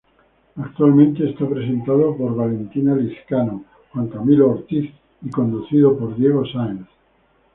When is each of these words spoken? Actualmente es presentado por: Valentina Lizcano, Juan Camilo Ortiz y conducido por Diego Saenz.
Actualmente 0.55 1.29
es 1.29 1.35
presentado 1.35 2.17
por: 2.17 2.35
Valentina 2.35 2.95
Lizcano, 2.95 3.65
Juan 3.93 4.07
Camilo 4.07 4.49
Ortiz 4.49 4.89
y 5.21 5.29
conducido 5.29 5.95
por 5.95 6.15
Diego 6.15 6.43
Saenz. 6.43 6.87